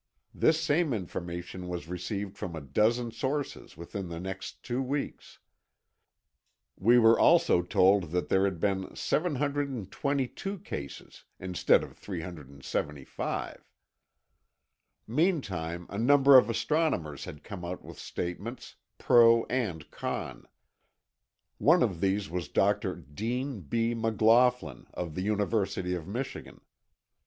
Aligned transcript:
This 0.33 0.59
same 0.59 0.93
information 0.93 1.67
was 1.67 1.87
received 1.87 2.35
from 2.35 2.55
a 2.55 2.59
dozen 2.59 3.11
sources 3.11 3.77
within 3.77 4.07
the 4.09 4.19
next 4.19 4.63
two 4.63 4.81
weeks. 4.81 5.37
We 6.75 6.97
were 6.97 7.19
also 7.19 7.61
told 7.61 8.05
that 8.05 8.27
there 8.27 8.45
had 8.45 8.59
been 8.59 8.95
722 8.95 10.57
cases, 10.61 11.25
instead 11.39 11.83
of 11.83 11.95
375. 11.99 13.63
Meantime, 15.05 15.85
a 15.87 15.99
number 15.99 16.35
of 16.35 16.49
astronomers 16.49 17.25
had 17.25 17.43
come 17.43 17.63
out 17.63 17.83
with 17.85 17.99
statements, 17.99 18.77
pro 18.97 19.43
and 19.51 19.91
con. 19.91 20.47
One 21.59 21.83
of 21.83 22.01
these 22.01 22.27
was 22.27 22.47
Dr. 22.47 22.95
Dean 22.95 23.59
B. 23.61 23.93
McLaughlin, 23.93 24.87
of 24.95 25.13
the 25.13 25.21
University 25.21 25.93
of 25.93 26.07
Michigan. 26.07 26.61